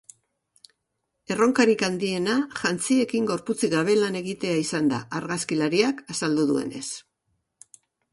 [1.33, 6.83] Erronkarik handiena jantziekin gorputzik gabe lan egitea izan da, argazkilariak azaldu duenez.